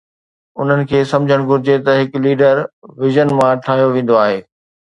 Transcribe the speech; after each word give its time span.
انهن 0.63 0.79
کي 0.93 1.01
سمجهڻ 1.11 1.43
گهرجي 1.51 1.75
ته 1.89 1.97
هڪ 1.99 2.23
ليڊر 2.25 2.65
وژن 3.05 3.37
مان 3.41 3.63
ٺاهيو 3.69 3.93
ويندو 3.95 4.21
آهي. 4.25 4.45